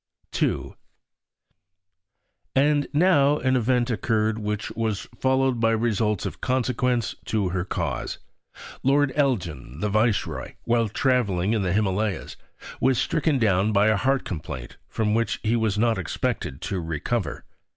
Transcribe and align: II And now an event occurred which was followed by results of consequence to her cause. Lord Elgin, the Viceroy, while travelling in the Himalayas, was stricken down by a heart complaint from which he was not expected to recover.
II 0.41 0.73
And 2.55 2.87
now 2.91 3.37
an 3.37 3.55
event 3.55 3.91
occurred 3.91 4.39
which 4.39 4.71
was 4.71 5.01
followed 5.19 5.59
by 5.59 5.69
results 5.73 6.25
of 6.25 6.41
consequence 6.41 7.13
to 7.25 7.49
her 7.49 7.63
cause. 7.63 8.17
Lord 8.81 9.13
Elgin, 9.15 9.79
the 9.79 9.89
Viceroy, 9.89 10.55
while 10.63 10.89
travelling 10.89 11.53
in 11.53 11.61
the 11.61 11.71
Himalayas, 11.71 12.35
was 12.79 12.97
stricken 12.97 13.37
down 13.37 13.71
by 13.73 13.89
a 13.89 13.95
heart 13.95 14.23
complaint 14.25 14.77
from 14.87 15.13
which 15.13 15.39
he 15.43 15.55
was 15.55 15.77
not 15.77 15.99
expected 15.99 16.61
to 16.61 16.79
recover. 16.81 17.45